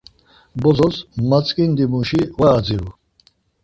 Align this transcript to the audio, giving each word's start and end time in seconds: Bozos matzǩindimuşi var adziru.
Bozos 0.61 0.97
matzǩindimuşi 1.29 2.21
var 2.39 2.51
adziru. 2.57 2.89